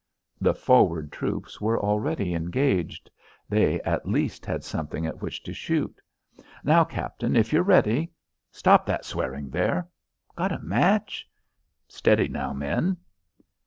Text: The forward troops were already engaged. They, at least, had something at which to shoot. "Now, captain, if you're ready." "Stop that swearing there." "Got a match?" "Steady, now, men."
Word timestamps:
The 0.39 0.55
forward 0.55 1.11
troops 1.11 1.61
were 1.61 1.79
already 1.79 2.33
engaged. 2.33 3.11
They, 3.47 3.79
at 3.81 4.07
least, 4.09 4.47
had 4.47 4.63
something 4.63 5.05
at 5.05 5.21
which 5.21 5.43
to 5.43 5.53
shoot. 5.53 6.01
"Now, 6.63 6.83
captain, 6.83 7.35
if 7.35 7.53
you're 7.53 7.61
ready." 7.61 8.11
"Stop 8.49 8.87
that 8.87 9.05
swearing 9.05 9.51
there." 9.51 9.87
"Got 10.35 10.53
a 10.53 10.57
match?" 10.59 11.29
"Steady, 11.87 12.27
now, 12.29 12.51
men." 12.51 12.97